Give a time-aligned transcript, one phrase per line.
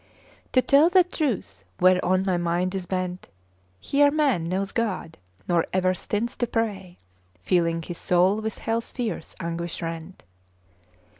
[0.53, 3.27] To tell the truth whereon my mind is bent,
[3.79, 6.97] Here man knows God, nor ever stints to pray,
[7.43, 10.23] Feeling his soul with hell's fierce anguish rent.